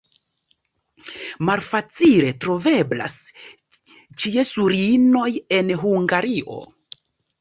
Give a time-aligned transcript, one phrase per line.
[1.49, 3.17] Malfacile troveblas
[4.23, 6.63] ĉiesulinoj en Hungario.